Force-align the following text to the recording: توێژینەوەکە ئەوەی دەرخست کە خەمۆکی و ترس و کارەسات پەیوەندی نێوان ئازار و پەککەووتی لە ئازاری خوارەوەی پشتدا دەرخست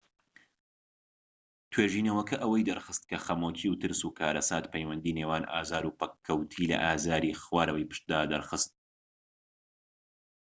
توێژینەوەکە 1.71 2.35
ئەوەی 2.41 2.67
دەرخست 2.69 3.03
کە 3.09 3.17
خەمۆکی 3.25 3.69
و 3.71 3.79
ترس 3.81 4.01
و 4.03 4.15
کارەسات 4.19 4.65
پەیوەندی 4.73 5.15
نێوان 5.19 5.43
ئازار 5.53 5.83
و 5.85 5.95
پەککەووتی 5.99 6.69
لە 6.71 6.77
ئازاری 6.85 7.37
خوارەوەی 7.41 7.87
پشتدا 7.91 8.19
دەرخست 8.31 8.71